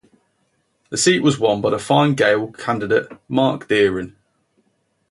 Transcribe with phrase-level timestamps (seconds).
[0.89, 4.15] The seat was won by the Fine Gael candidate Mark Deering.